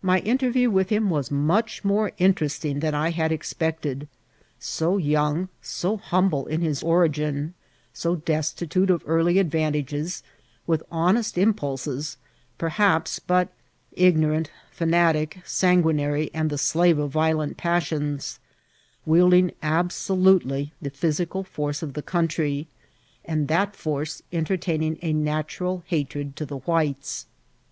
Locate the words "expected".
3.32-4.06